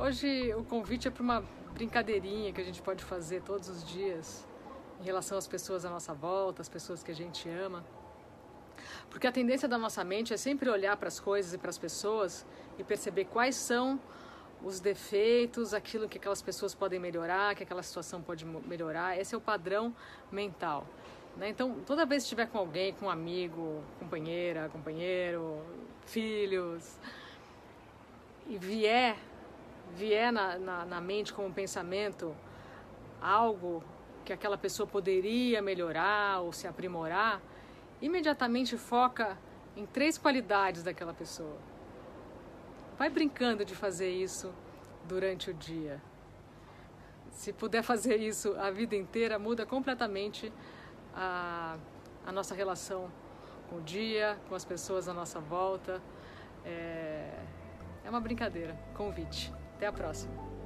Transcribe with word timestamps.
Hoje 0.00 0.54
o 0.54 0.62
convite 0.62 1.08
é 1.08 1.10
para 1.10 1.24
uma 1.24 1.44
brincadeirinha 1.74 2.52
que 2.52 2.60
a 2.60 2.64
gente 2.64 2.80
pode 2.80 3.02
fazer 3.02 3.42
todos 3.42 3.68
os 3.68 3.84
dias 3.84 4.46
em 5.00 5.04
relação 5.04 5.36
às 5.36 5.48
pessoas 5.48 5.84
à 5.84 5.90
nossa 5.90 6.14
volta, 6.14 6.62
às 6.62 6.68
pessoas 6.68 7.02
que 7.02 7.10
a 7.10 7.14
gente 7.14 7.48
ama. 7.48 7.84
Porque 9.10 9.26
a 9.26 9.32
tendência 9.32 9.66
da 9.66 9.76
nossa 9.76 10.04
mente 10.04 10.32
é 10.32 10.36
sempre 10.36 10.70
olhar 10.70 10.96
para 10.96 11.08
as 11.08 11.18
coisas 11.18 11.52
e 11.52 11.58
para 11.58 11.68
as 11.68 11.76
pessoas 11.76 12.46
e 12.78 12.84
perceber 12.84 13.24
quais 13.24 13.56
são 13.56 14.00
os 14.62 14.78
defeitos, 14.78 15.74
aquilo 15.74 16.08
que 16.08 16.16
aquelas 16.16 16.40
pessoas 16.40 16.76
podem 16.76 17.00
melhorar, 17.00 17.56
que 17.56 17.64
aquela 17.64 17.82
situação 17.82 18.22
pode 18.22 18.46
melhorar. 18.46 19.18
Esse 19.18 19.34
é 19.34 19.38
o 19.38 19.40
padrão 19.40 19.92
mental. 20.30 20.86
Né? 21.38 21.48
Então, 21.48 21.80
toda 21.86 22.04
vez 22.04 22.22
que 22.22 22.26
estiver 22.26 22.46
com 22.48 22.58
alguém, 22.58 22.92
com 22.92 23.06
um 23.06 23.10
amigo, 23.10 23.82
companheira, 23.98 24.68
companheiro, 24.68 25.62
filhos, 26.04 26.98
e 28.46 28.58
vier 28.58 29.16
vier 29.94 30.32
na, 30.32 30.58
na, 30.58 30.84
na 30.84 31.00
mente 31.00 31.32
como 31.32 31.48
um 31.48 31.52
pensamento 31.52 32.34
algo 33.20 33.82
que 34.24 34.32
aquela 34.32 34.58
pessoa 34.58 34.86
poderia 34.86 35.62
melhorar 35.62 36.40
ou 36.40 36.52
se 36.52 36.66
aprimorar, 36.66 37.40
imediatamente 38.00 38.76
foca 38.76 39.36
em 39.76 39.86
três 39.86 40.18
qualidades 40.18 40.82
daquela 40.82 41.14
pessoa. 41.14 41.56
Vai 42.98 43.08
brincando 43.08 43.64
de 43.64 43.74
fazer 43.74 44.10
isso 44.10 44.52
durante 45.06 45.50
o 45.50 45.54
dia. 45.54 46.00
Se 47.30 47.52
puder 47.52 47.82
fazer 47.82 48.16
isso 48.16 48.54
a 48.58 48.70
vida 48.70 48.94
inteira, 48.94 49.38
muda 49.38 49.64
completamente 49.64 50.52
a, 51.18 51.76
a 52.24 52.32
nossa 52.32 52.54
relação 52.54 53.10
com 53.68 53.76
o 53.76 53.80
dia, 53.82 54.38
com 54.48 54.54
as 54.54 54.64
pessoas 54.64 55.08
à 55.08 55.12
nossa 55.12 55.40
volta. 55.40 56.00
É, 56.64 57.30
é 58.04 58.08
uma 58.08 58.20
brincadeira. 58.20 58.78
Convite. 58.94 59.52
Até 59.76 59.86
a 59.86 59.92
próxima. 59.92 60.57